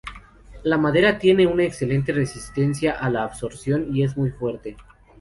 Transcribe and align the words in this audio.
La 0.63 0.79
madera 0.79 1.19
tiene 1.19 1.45
una 1.45 1.63
excelente 1.63 2.11
resistencia 2.11 2.93
a 2.93 3.07
la 3.11 3.21
abrasión 3.21 3.95
y 3.95 4.01
es 4.01 4.17
muy 4.17 4.31
fuerte. 4.31 4.75